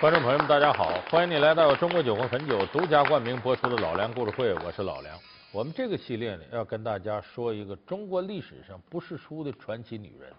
[0.00, 5.18] 观众朋友们，大家好，欢迎你来到中国酒魂汾酒独家冠名播出的老梁故事会，我是老梁。
[5.50, 10.32] 我们这个系列呢，要跟大家说一个中国历史上不世出的传奇女人，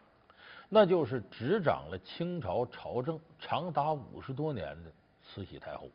[0.70, 4.90] 那就是执掌了清朝朝政长达五十多年的
[5.22, 5.89] 慈禧太后。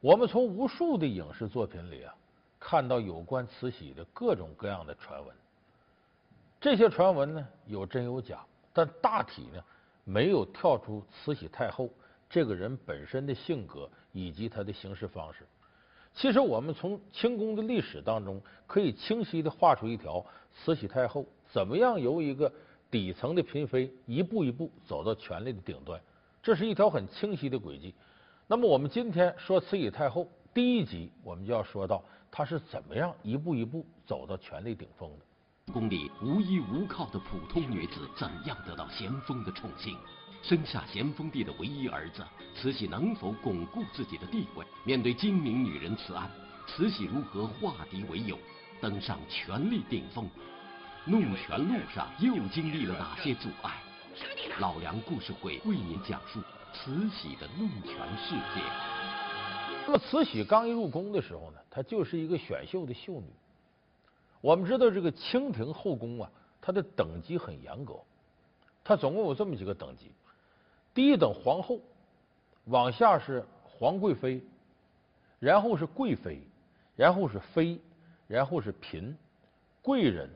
[0.00, 2.14] 我们从无数的影视作品里啊，
[2.58, 5.36] 看到有关慈禧的各种各样的传闻。
[6.58, 8.38] 这些传闻呢，有真有假，
[8.72, 9.62] 但大体呢，
[10.04, 11.86] 没有跳出慈禧太后。
[12.32, 15.46] 这个人本身的性格以及他的行事方式，
[16.14, 22.50] 其实我们从清宫的历史当中可以清晰地画出一条慈禧太后怎么样由一个
[22.90, 26.00] 底层的嫔妃一步一步走到权力的顶端，
[26.42, 27.94] 这是一条很清晰的轨迹。
[28.46, 35.70] 那么我们今天说慈禧太后第一集，我们就要说到她是怎么样一步一步走到权力顶峰的。
[35.70, 39.98] 宫里无依无靠的普通女子怎样得到咸丰的宠幸？
[40.42, 42.24] 生下咸丰帝的唯一儿子，
[42.56, 44.66] 慈禧能否巩固自己的地位？
[44.84, 46.28] 面对精明女人慈安，
[46.66, 48.36] 慈禧如何化敌为友，
[48.80, 50.28] 登上权力顶峰？
[51.04, 53.80] 弄权路上又经历了哪些阻碍？
[54.58, 56.40] 老梁故事会为您讲述
[56.74, 58.60] 慈禧的弄权世界。
[59.86, 63.26] 那么，慈禧刚一入宫的时候呢，她就是一个选秀的秀女。
[64.40, 66.28] 我们知道，这个清廷后宫啊，
[66.60, 67.94] 它的等级很严格，
[68.82, 70.10] 它总共有这么几个等级。
[70.94, 71.80] 第一等皇后，
[72.66, 74.42] 往下是皇贵妃，
[75.38, 76.40] 然后是贵妃，
[76.94, 77.80] 然后是妃，
[78.26, 79.16] 然后是嫔，
[79.80, 80.28] 贵人、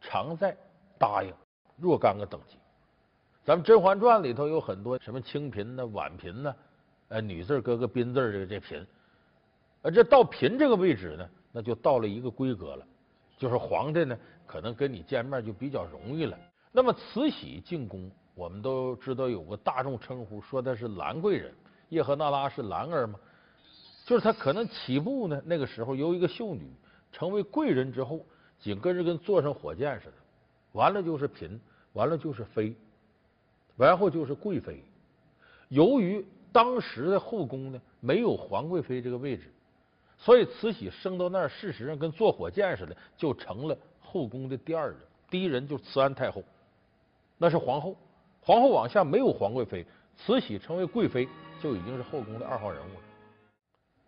[0.00, 0.56] 常在、
[0.98, 1.32] 答应
[1.76, 2.56] 若干个等级。
[3.44, 6.54] 咱们《甄嬛传》里头有很多什么清嫔呢、婉嫔呢，
[7.08, 8.86] 呃，女字搁个宾字这个这嫔，
[9.82, 12.86] 呃，这到嫔这个位置呢，那就到了一个规格了，
[13.36, 16.38] 就是皇帝呢可能跟你见面就比较容易了。
[16.72, 18.10] 那么慈禧进宫。
[18.34, 21.52] 我们都知道有个大众称呼，说的是兰贵人，
[21.90, 23.18] 叶赫那拉是兰儿嘛，
[24.06, 26.72] 就是她可能起步呢，那个时候由一个秀女
[27.12, 28.24] 成为贵人之后，
[28.58, 30.14] 紧跟着跟坐上火箭似的，
[30.72, 31.60] 完了就是嫔，
[31.92, 32.74] 完了就是妃，
[33.76, 34.82] 然后就是贵妃。
[35.68, 39.52] 由于当时的后宫呢没有皇贵妃这个位置，
[40.16, 44.98] 所以慈禧升到那儿，事实上跟坐火箭似的，就成了后宫的第二人，
[45.28, 46.42] 第一人就是慈安太后，
[47.36, 47.96] 那是皇后。
[48.50, 51.28] 皇后往下没有皇贵妃，慈禧成为贵妃
[51.62, 53.00] 就已经是后宫的二号人物了。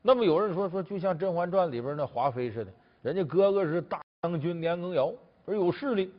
[0.03, 2.73] 那么有人说说，就像《甄嬛传》里边那华妃似的，
[3.03, 5.13] 人家哥哥是大将军年羹尧，
[5.47, 6.13] 而有势力。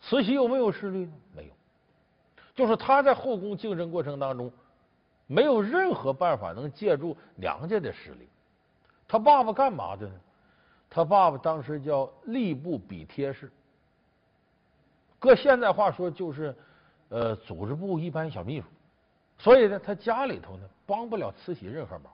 [0.00, 1.12] 慈禧有没有势力呢？
[1.34, 1.50] 没有，
[2.54, 4.52] 就是她在后宫竞争过程当中，
[5.26, 8.28] 没有任何办法能借助娘家的实力。
[9.08, 10.14] 他爸爸干嘛的呢？
[10.88, 13.50] 他爸爸当时叫吏部笔贴侍，
[15.18, 16.54] 搁现在话说就是。
[17.08, 18.66] 呃，组织部一般小秘书，
[19.38, 22.12] 所以呢，他家里头呢帮不了慈禧任何忙。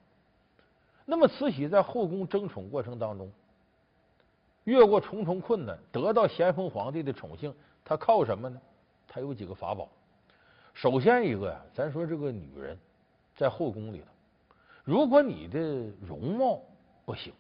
[1.04, 3.30] 那么，慈禧在后宫争宠过程当中，
[4.64, 8.60] 越过重重困难，得到咸丰皇帝的宠幸，他靠什么呢？
[9.06, 9.88] 他有几个法宝。
[10.72, 12.78] 首先一个呀，咱说这个女人
[13.36, 14.06] 在后宫里头，
[14.84, 15.60] 如果你的
[16.00, 16.60] 容貌
[17.04, 17.32] 不行，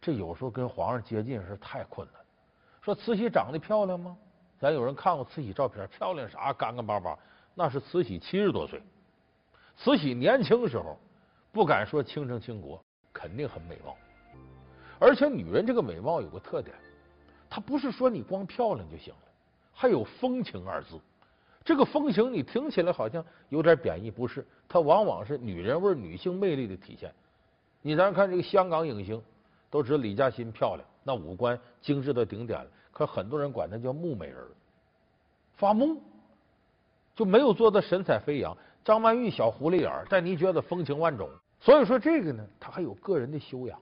[0.00, 2.22] 这有时候跟皇上接近是太困难。
[2.80, 4.16] 说慈禧长得漂亮吗？
[4.60, 6.52] 咱有人看过慈禧照片，漂亮啥？
[6.52, 7.16] 干干巴巴，
[7.54, 8.82] 那是慈禧七十多岁。
[9.76, 10.98] 慈禧年轻时候，
[11.52, 12.82] 不敢说倾城倾国，
[13.12, 13.96] 肯定很美貌。
[14.98, 16.74] 而且女人这个美貌有个特点，
[17.48, 19.20] 她不是说你光漂亮就行了，
[19.72, 20.98] 还有风情二字。
[21.64, 24.44] 这个风情你听起来好像有点贬义，不是？
[24.68, 27.14] 它往往是女人味、女性魅力的体现。
[27.80, 29.22] 你咱看这个香港影星，
[29.70, 32.70] 都知道李嘉欣漂亮，那五官精致到顶点了。
[32.92, 34.38] 可很多人管她叫木美人，
[35.54, 36.00] 发木
[37.14, 38.56] 就没有做到神采飞扬。
[38.84, 41.28] 张曼玉小狐狸眼，但你觉得风情万种。
[41.60, 43.78] 所以说这个呢，她还有个人的修养。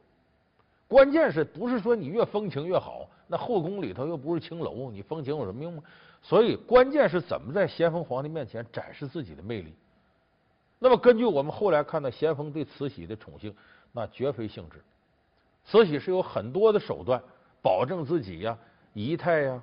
[0.89, 3.09] 关键是不是说你越风情越好？
[3.27, 5.83] 那后宫里头又不是青楼，你风情有什么用吗？
[6.23, 9.75] 所以关键是怎么在咸丰皇帝面前展示自己的魅力。
[10.79, 13.55] 那么根据我们后来看到咸丰对慈禧的宠幸，
[13.93, 14.82] 那绝非性质。
[15.64, 17.23] 慈禧是有很多的手段
[17.62, 18.59] 保证自己呀。
[18.96, 19.62] 仪态呀，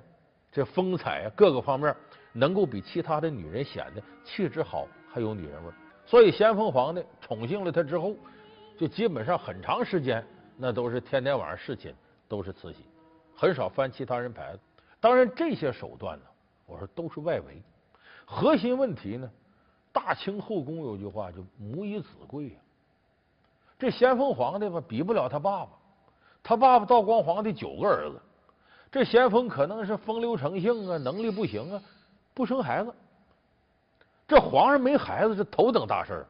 [0.52, 1.92] 这风采啊，各个方面
[2.32, 5.72] 能够比其他的女人显得气质好，还有女人味。
[6.06, 8.14] 所以咸丰皇帝宠幸了她之后，
[8.78, 10.24] 就基本上很长时间
[10.56, 11.92] 那都是天天晚上侍寝
[12.28, 12.84] 都是慈禧，
[13.34, 14.60] 很少翻其他人牌子。
[15.00, 16.24] 当然这些手段呢，
[16.64, 17.60] 我说都是外围，
[18.24, 19.28] 核心问题呢，
[19.92, 22.56] 大清后宫有句话就母以子贵呀。
[23.80, 25.70] 这咸丰皇帝吧，比不了他爸爸，
[26.40, 28.20] 他爸爸道光皇帝九个儿子。
[28.94, 31.82] 这咸丰可能是风流成性啊，能力不行啊，
[32.32, 32.94] 不生孩子。
[34.28, 36.26] 这皇上没孩子是头等大事儿，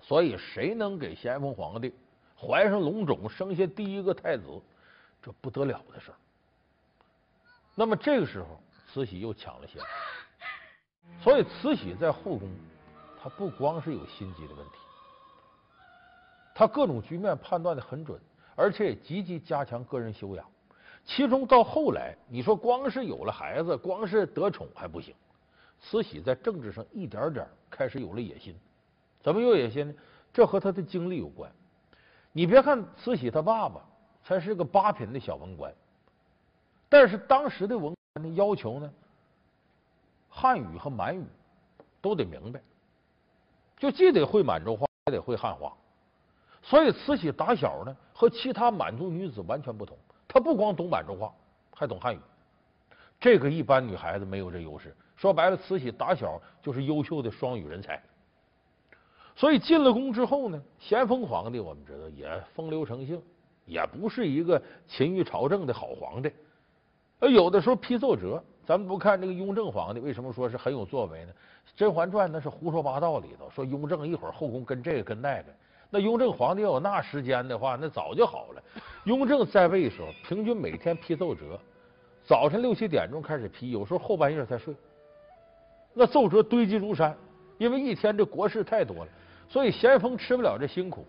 [0.00, 1.94] 所以谁能给咸丰皇帝
[2.36, 4.42] 怀上龙种，生下第一个太子，
[5.22, 6.14] 这不得了的事儿。
[7.76, 8.60] 那么这个时候，
[8.92, 9.80] 慈禧又抢了先，
[11.22, 12.50] 所以慈禧在后宫，
[13.22, 14.78] 她不光是有心机的问题，
[16.56, 18.20] 她各种局面判断的很准，
[18.56, 20.44] 而且也积极加强个人修养。
[21.08, 25.14] 其中到后来，你说光是有了孩子，光是得宠还不行。
[25.80, 28.54] 慈禧在政治上一点点开始有了野心，
[29.22, 29.94] 怎么有野心呢？
[30.34, 31.50] 这和她的经历有关。
[32.30, 33.80] 你别看慈禧她爸爸
[34.22, 35.72] 才是个八品的小文官，
[36.90, 38.92] 但是当时的文官的要求呢，
[40.28, 41.24] 汉语和满语
[42.02, 42.60] 都得明白，
[43.78, 45.72] 就既得会满洲话，还得会汉话。
[46.62, 49.96] 所以慈禧打小呢，和其他满族女子完全不同。
[50.28, 51.32] 他不光懂满洲话，
[51.74, 52.18] 还懂汉语。
[53.18, 54.94] 这个一般女孩子没有这优势。
[55.16, 58.00] 说白了，慈禧打小就是优秀的双语人才。
[59.34, 63.20] 所以进了宫之后呢，咸丰皇帝我们知道也风流成性，
[63.64, 66.30] 也不是一个勤于朝政的好皇帝。
[67.18, 71.32] 而有的时候批奏折，咱们不看这个雍正皇帝为什么说是很有作为呢？
[71.74, 75.52] 《甄嬛传》那是胡说八道里头说雍正一会儿后宫跟这个跟那个。
[75.90, 78.62] 那雍正皇帝要有那时间的话，那早就好了。
[79.04, 81.58] 雍正在位的时候，平均每天批奏折，
[82.24, 84.74] 早晨六七点钟开始批，有时候后半夜才睡。
[85.94, 87.16] 那奏折堆积如山，
[87.56, 89.08] 因为一天这国事太多了，
[89.48, 91.06] 所以咸丰吃不了这辛苦。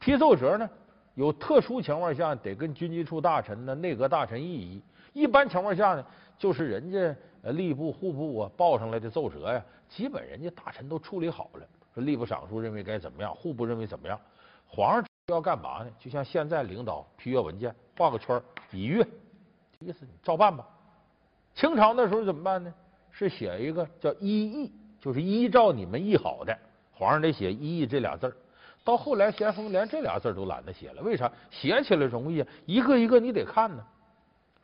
[0.00, 0.68] 批奏折呢，
[1.14, 4.82] 有特殊情况下得跟军机处大臣呢、内阁大臣议一。
[5.12, 6.04] 一般情况下呢，
[6.36, 7.14] 就是人家
[7.52, 11.66] 吏部、户部啊报上来的奏折呀，基本人家大臣都处理好了。
[11.94, 14.18] 说吏部尚书认为该怎么样，户部认为怎么样，
[14.68, 15.90] 皇上要干嘛呢？
[15.98, 18.40] 就像现在领导批阅文件，画个圈
[18.70, 19.06] 一阅，
[19.80, 20.66] 意思你照办吧。
[21.54, 22.72] 清朝那时候怎么办呢？
[23.10, 26.56] 是写一个叫依议，就是依照你们议好的，
[26.92, 28.34] 皇上得写依议这俩字。
[28.84, 31.30] 到后来咸丰连这俩字都懒得写了，为啥？
[31.50, 33.84] 写起来容易啊，一个一个你得看呢。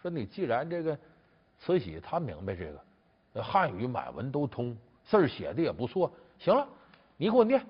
[0.00, 0.96] 说你既然这个
[1.58, 6.66] 慈禧她明白这个，汉语满文都通，字写的也不错，行了。
[7.16, 7.64] 你给我念，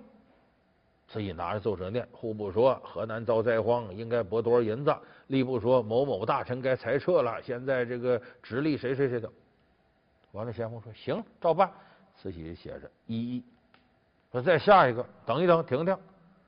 [1.09, 2.07] 慈禧拿着奏折念。
[2.13, 4.95] 户部说河南遭灾荒，应该拨多少银子？
[5.29, 9.31] 吏部说某某大臣该裁撤了，现在这个直隶谁谁谁的。
[10.33, 11.71] 完了，咸丰说行，照办。
[12.17, 13.45] 慈禧写着一一，
[14.33, 15.97] 说再下一个，等一等，停停。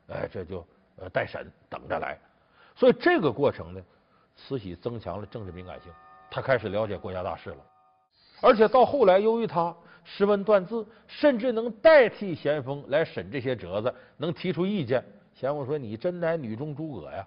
[0.09, 0.67] 哎，这就
[0.97, 2.19] 呃待审，等着来。
[2.75, 3.83] 所以这个过程呢，
[4.35, 5.93] 慈禧增强了政治敏感性，
[6.31, 7.56] 他开始了解国家大事了。
[8.41, 9.77] 而且到后来，由于他
[10.10, 15.05] 识文断字，甚至能代替咸丰来审这些折子，能提出意见。
[15.34, 17.26] 咸丰说：“你真乃女中诸葛呀！”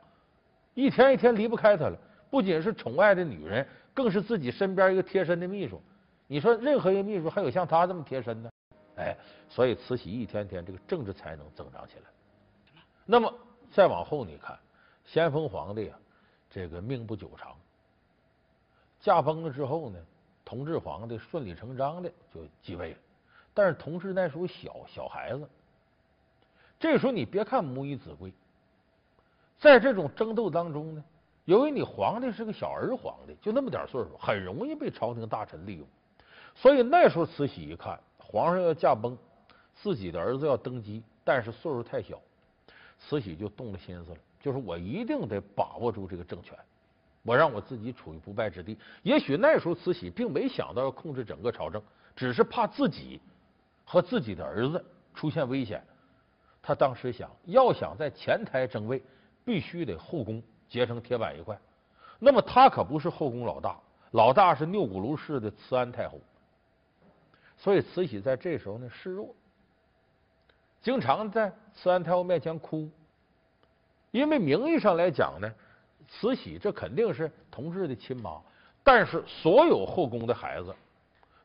[0.74, 1.98] 一天一天离不开他了，
[2.32, 5.80] 不仅是宠爱的女人，更是自己身边一个贴身的秘书。
[6.26, 8.52] 你说任何一个秘书还有像他这么贴身的？
[8.96, 9.16] 哎，
[9.48, 12.06] 所以慈禧一天天这个政治才能增长起来。
[13.06, 13.32] 那么
[13.72, 14.58] 再往后你看，
[15.06, 16.00] 咸丰皇帝啊，
[16.50, 17.56] 这个命不久长，
[19.00, 20.00] 驾崩了之后呢？
[20.52, 22.98] 同治皇帝顺理成章的就继位了，
[23.54, 25.48] 但是同治那时候小小孩子，
[26.78, 28.34] 这时候你别看母以子贵，
[29.58, 31.02] 在这种争斗当中呢，
[31.46, 35.88] 由于你皇帝是个小儿皇帝，就那么点岁数，很容易被朝廷大臣利用。
[36.54, 39.18] 所以那时候慈禧一看皇上要驾崩，
[39.74, 42.20] 自己的儿子要登基，但是岁数太小，
[43.00, 46.60] 慈禧就动了心思了，就是我一定得把握住这个政权。
[47.24, 48.78] 我让我自己处于不败之地。
[49.04, 51.82] 也许那时候慈禧并没想到要控制整个朝政，
[52.16, 53.22] 只是怕自己
[53.86, 55.84] 和自己的儿子出现危险。
[56.64, 59.04] 他当时想要想在前台争位，
[59.46, 61.60] 必须得后宫结成铁板一块。
[62.18, 63.80] 那么他可不是后宫老大，
[64.12, 66.20] 老大是钮钴庐氏的慈安太后。
[67.58, 69.36] 所以慈禧在这时候呢示弱，
[70.82, 72.90] 经常在慈安太后面前哭，
[74.10, 75.52] 因为名义上来讲呢。
[76.14, 78.42] 慈禧这肯定是同治的亲妈，
[78.84, 80.76] 但是所有后宫的孩子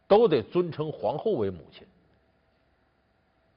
[0.08, 1.86] 都得尊称皇后为母亲，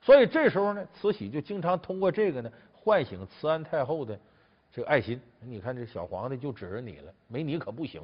[0.02, 4.18] 所以这时候呢，慈禧就经常通过这个呢唤醒慈安太后的
[4.72, 5.20] 这个爱心。
[5.42, 8.02] 你看这小皇帝就指着你了，没你可不行。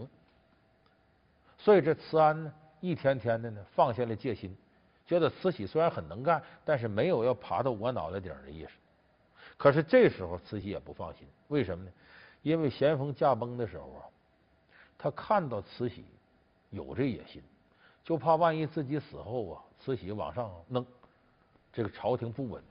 [1.59, 4.55] 所以这慈安呢，一天天的呢放下了戒心，
[5.05, 8.71] 觉得慈禧虽然很能干，但是没有要爬到我脑袋顶的意思。
[9.57, 11.91] 可是这时候慈禧也不放心，为什么呢？
[12.45, 14.05] 因为咸丰驾崩的时候啊，
[14.99, 16.05] 他看到慈禧
[16.69, 17.41] 有这野心，
[18.03, 20.85] 就怕万一自己死后啊，慈禧往上弄，
[21.73, 22.61] 这个朝廷不稳，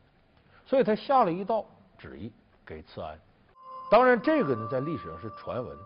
[0.64, 1.66] 所以他下了一道
[1.98, 2.30] 旨意
[2.64, 3.18] 给慈安。
[3.90, 5.76] 当然，这个呢在历史上是传闻，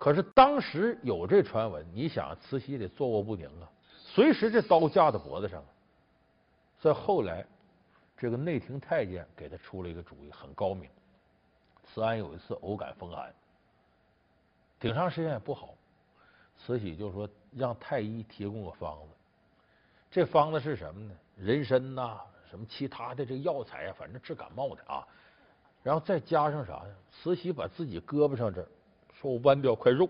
[0.00, 5.62] 可是当时有这传闻，你想慈禧得坐卧不宁啊，随时这刀架在脖子上。
[6.80, 7.44] 在后来，
[8.16, 10.88] 这个内廷太监给他出了一个主意，很高明。
[11.92, 13.30] 慈安有一次偶感风寒，
[14.80, 15.74] 挺长时间也不好，
[16.56, 19.14] 慈禧就说让太医提供个方子。
[20.10, 21.14] 这方子是什么呢？
[21.36, 22.18] 人参呐、
[22.48, 25.06] 什么其他的这个药材，反正治感冒的啊。
[25.82, 26.94] 然后再加上啥呀？
[27.10, 28.66] 慈禧把自己胳膊上这，
[29.12, 30.08] 说我剜掉块肉，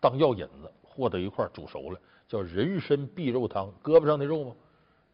[0.00, 3.72] 当药引子和到一块煮熟了，叫人参碧肉汤。
[3.84, 4.56] 胳膊上的肉吗？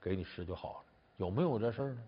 [0.01, 0.85] 给你吃就好了。
[1.19, 2.03] 有没有这事儿呢？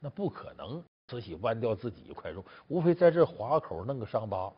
[0.00, 0.82] 那不可能。
[1.08, 4.52] 慈禧剜掉自己一块肉，无非在这划口弄个伤疤，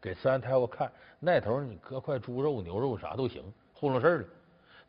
[0.00, 0.90] 给慈安太后看。
[1.20, 4.26] 那头你割块猪肉、牛肉啥都行，糊弄事儿了。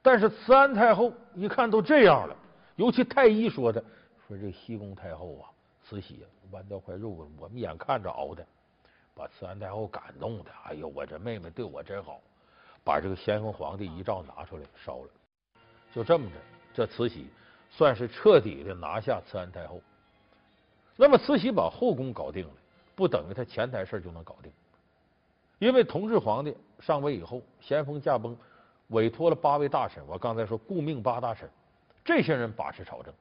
[0.01, 2.36] 但是慈安太后一看都这样了，
[2.75, 3.84] 尤其太医说的，
[4.27, 5.46] 说这西宫太后啊，
[5.84, 8.43] 慈禧啊剜掉块肉，我们眼看着熬的，
[9.13, 10.46] 把慈安太后感动的。
[10.63, 12.19] 哎呦，我这妹妹对我真好，
[12.84, 15.10] 把这个咸丰皇帝遗诏拿出来烧了。
[15.93, 16.36] 就这么着，
[16.74, 17.27] 这慈禧
[17.69, 19.79] 算是彻底的拿下慈安太后。
[21.01, 22.53] 那么慈禧把后宫搞定了，
[22.93, 24.51] 不等于她前台事就能搞定，
[25.57, 28.35] 因为同治皇帝上位以后，咸丰驾崩，
[28.89, 31.49] 委托了八位大臣，我刚才说顾命八大臣，
[32.03, 33.13] 这些人把持朝政。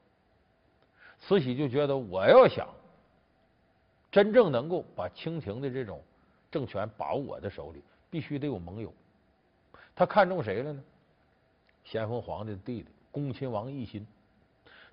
[1.21, 2.67] 慈禧就觉得我要想
[4.11, 6.03] 真正能够把清廷的这种
[6.51, 8.93] 政权把握我的手里，必须得有盟友。
[9.95, 10.83] 他看中谁了呢？
[11.85, 14.05] 咸丰皇帝的弟弟恭亲王奕欣，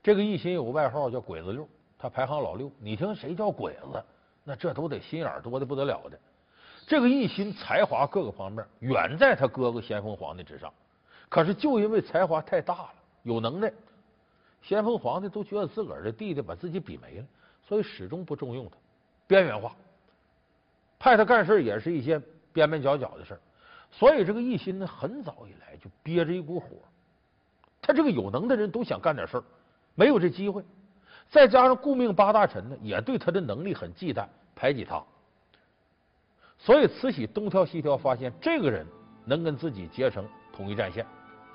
[0.05, 1.69] 这个奕欣有个外号叫鬼子六。
[2.07, 4.01] 他排行老六，你听谁叫鬼子？
[4.45, 6.17] 那这都得心眼多的不得了的。
[6.87, 10.73] 这个奕欣才华各个方面远在他哥哥咸丰皇帝之上，
[11.29, 12.95] 可是就因为才华太大了，
[13.25, 13.73] 有能耐，
[14.63, 17.27] 咸丰皇帝都觉得自个儿的弟弟把自己比没了，
[17.67, 18.77] 所以始终不重用他，
[19.27, 19.75] 边缘化，
[21.01, 22.23] 派他干事也是一些
[22.53, 23.37] 边边角角的事。
[23.91, 26.69] 所以这个奕欣呢，很早以来就憋着一股火，
[27.83, 29.45] 他这个有能的人都想干点事儿，
[29.97, 30.63] 没有这机会。
[31.29, 35.03] 再加上顾命八大臣呢，也对他的能力很忌惮，排挤他。
[36.59, 38.87] 所以慈禧东挑西挑，发现这个人
[39.25, 41.05] 能跟自己结成统一战线，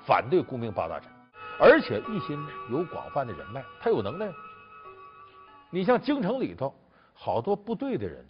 [0.04, 1.10] 反对顾命八大臣。
[1.58, 2.38] 而且奕欣
[2.70, 4.32] 有广泛的人脉，他有能耐。
[5.70, 6.74] 你像京城里头
[7.14, 8.24] 好多部队的人、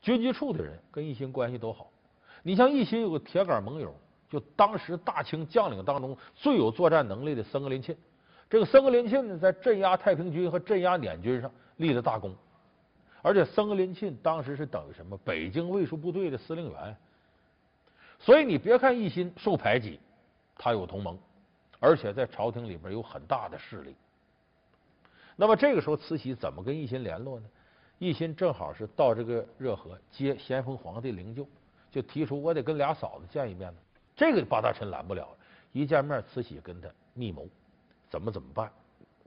[0.00, 1.90] 军机处的人，跟奕欣关系都好。
[2.42, 3.94] 你像奕欣有个铁杆盟友，
[4.28, 7.96] 就当时大清将领当中最有作战能力的僧格林沁。
[8.50, 12.34] 这个僧格林沁呢，在镇压太平军和镇压捻军上立了大功，
[13.22, 15.16] 而且僧格林沁当时是等于什么？
[15.24, 16.96] 北京卫戍部队的司令员。
[18.18, 20.00] 所以你别看奕欣受排挤，
[20.58, 21.16] 他有同盟，
[21.78, 23.94] 而且在朝廷里边有很大的势力。
[25.36, 27.46] 那么这个时候，慈禧怎么跟奕欣联络呢？
[28.00, 31.46] 奕欣正好是到这个热河接咸丰皇帝灵柩，
[31.90, 33.78] 就提出我得跟俩嫂子见一面呢。
[34.16, 35.28] 这个八大臣拦不了，
[35.72, 37.48] 一见面，慈禧跟他密谋。
[38.10, 38.70] 怎么怎么办？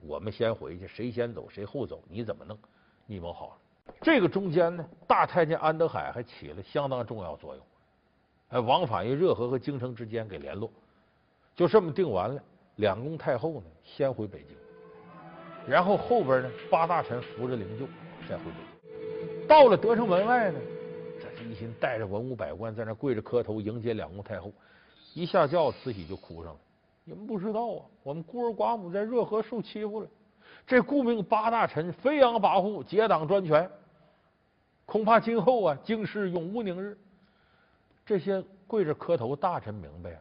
[0.06, 2.02] 我们先回去，谁先走谁后走？
[2.08, 2.58] 你怎么弄？
[3.06, 3.52] 密谋好了。
[4.02, 7.64] 这个中间呢，大太监安德海还起了相当重要作用，
[8.48, 10.70] 还往返于热河和京城之间给联络。
[11.56, 12.42] 就这么定完了，
[12.76, 14.56] 两宫太后呢先回北京，
[15.66, 17.86] 然后后边呢八大臣扶着灵柩
[18.28, 18.50] 再回北
[18.82, 19.48] 京。
[19.48, 20.58] 到了德胜门外呢，
[21.18, 24.52] 这是奕欣带着文武百官在那跪着磕头迎接两宫太后。
[25.14, 26.58] 一下轿，慈禧就哭上了。
[27.04, 30.08] 你们不知道啊，我们孤儿寡母在热河受欺负了。
[30.66, 33.70] 这顾命八大臣飞扬跋扈，结党专权，
[34.86, 36.96] 恐怕今后啊，京师永无宁日。
[38.06, 40.20] 这些跪着磕头大臣明白啊，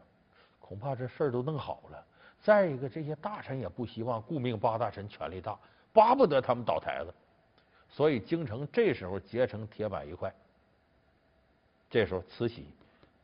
[0.59, 2.05] 恐怕这事儿都弄好了。
[2.41, 5.57] 再一个，这些大臣也不希望顾命八大臣权力大，
[5.93, 7.13] 巴不得他们倒台子。
[7.87, 10.33] 所以京城这时候结成铁板一块。
[11.89, 12.65] 这时候慈禧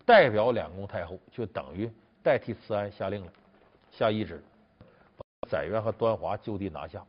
[0.05, 1.91] 代表两宫太后，就等于
[2.23, 3.31] 代替慈安下令了。
[3.91, 4.41] 下懿旨，
[5.17, 7.03] 把载垣和端华就地拿下。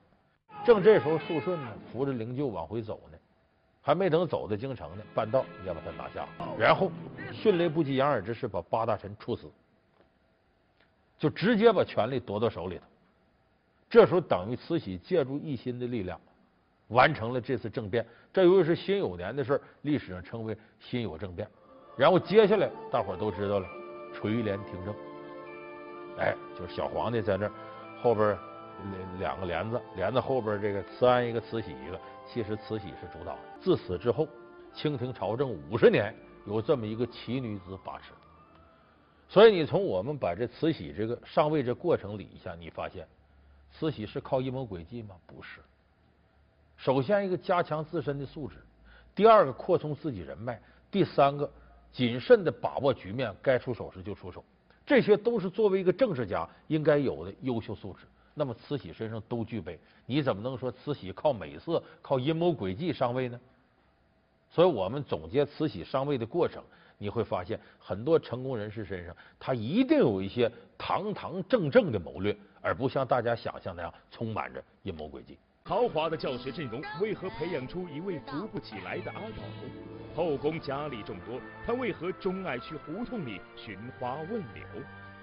[0.65, 3.19] 正这时候，肃顺呢扶着灵柩往回走呢，
[3.81, 6.27] 还没等走到京城呢，半道也把他拿下。
[6.59, 6.91] 然后
[7.33, 9.51] 迅雷不及掩耳之势把八大臣处死，
[11.19, 12.85] 就直接把权力夺到手里头。
[13.89, 16.21] 这时候等于慈禧借助奕心的力量，
[16.89, 18.07] 完成了这次政变。
[18.33, 21.49] 这由于是辛酉年的事历史上称为辛酉政变。
[21.97, 23.69] 然后接下来大伙都知道了，
[24.15, 24.95] 垂帘听政。
[26.21, 27.53] 哎，就是小皇帝在那儿，
[28.03, 28.39] 后边
[29.19, 31.99] 两个帘子，帘子后边这个慈安一个，慈禧一个。
[32.27, 33.37] 其实慈禧是主导。
[33.61, 34.29] 自此之后，
[34.73, 36.15] 清廷朝政五十年，
[36.47, 38.13] 有这么一个奇女子把持。
[39.29, 43.09] 所以你从我们把这慈禧这个上位这过程理一下，你发现
[43.73, 45.17] 慈禧是靠阴谋诡计吗？
[45.27, 45.61] 不是。
[46.77, 48.57] 首先一个加强自身的素质，
[49.15, 50.61] 第二个扩充自己人脉，
[50.91, 51.51] 第三个
[51.91, 54.45] 谨慎的把握局面，该出手时就出手。
[54.91, 58.01] 这些都是作为一个政治家应该有的优秀素质。
[58.35, 59.79] 那么慈禧身上都具备。
[60.05, 63.39] 你怎么能说慈禧靠美色、靠阴谋诡计上位呢？
[64.51, 66.61] 所以我们总结慈禧上位的过程，
[66.99, 75.39] 你会发现很多成功人士身上，他一定有一些堂堂正正的谋略，而不像大家想象那样充满着阴谋诡计。
[75.71, 79.37] 豪华的教学阵容为何培养出一位扶不起来的阿斗？
[80.17, 84.65] 后宫佳丽众多，他为何钟爱去胡同里寻花问柳？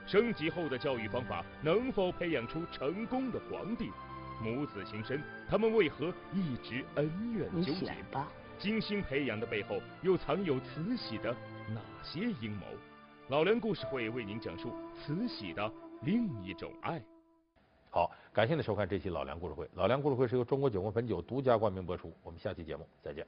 [0.06, 3.92] 升级后的教育方法能否培养出成功的皇帝？
[4.42, 7.94] 母子情深，他们为何一直恩怨纠结？
[8.58, 11.36] 精心培养的背后又藏有慈禧的
[11.76, 12.66] 哪些阴谋？
[13.28, 15.70] 老梁故事会为您讲述慈禧的
[16.04, 17.04] 另一种爱。
[17.90, 19.68] 好，感谢您收看这期老梁故事会。
[19.74, 22.14] 老梁故事会是由中国酒国汾酒独家冠名播出。
[22.24, 23.26] 我们下期节目再见。